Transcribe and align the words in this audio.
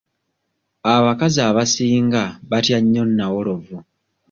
Aabakazi 0.91 1.39
abasinga 1.49 2.23
batya 2.49 2.77
nnyo 2.81 3.03
nnawolovu. 3.09 3.77